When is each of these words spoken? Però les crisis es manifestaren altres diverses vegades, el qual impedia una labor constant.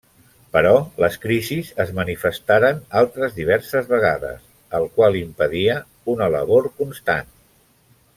Però 0.55 0.69
les 1.03 1.17
crisis 1.25 1.67
es 1.83 1.91
manifestaren 1.99 2.79
altres 3.01 3.35
diverses 3.37 3.91
vegades, 3.91 4.41
el 4.79 4.87
qual 4.97 5.19
impedia 5.23 5.77
una 6.15 6.31
labor 6.37 6.71
constant. 6.81 7.31